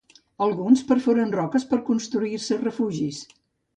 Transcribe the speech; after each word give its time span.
Alguns 0.45 0.81
perforen 0.91 1.35
roques 1.37 1.67
per 1.73 1.79
a 1.81 1.85
construir-se 1.93 2.61
refugis. 2.67 3.21